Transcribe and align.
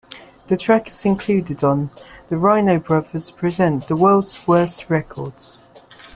This 0.47 0.63
track 0.63 0.87
is 0.87 1.05
included 1.05 1.63
on 1.63 1.91
"The 2.29 2.37
Rhino 2.37 2.79
Brothers 2.79 3.29
Present 3.29 3.87
the 3.87 3.95
World's 3.95 4.47
Worst 4.47 4.89
Records". 4.89 5.59